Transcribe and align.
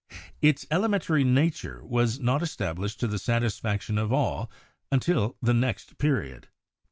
Its 0.41 0.65
elementary 0.71 1.23
nature 1.23 1.85
was 1.85 2.19
not 2.19 2.41
established 2.41 2.99
to 2.99 3.05
the 3.07 3.19
satisfaction 3.19 3.99
of 3.99 4.11
all 4.11 4.49
until 4.91 5.37
the 5.43 5.53
next 5.53 5.99
period. 5.99 6.47